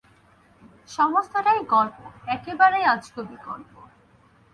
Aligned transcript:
সমস্তটাই 0.89 1.59
গল্প, 1.65 1.97
একেবারেই 2.27 2.85
আজগবি 2.85 3.37
গল্প। 3.47 3.73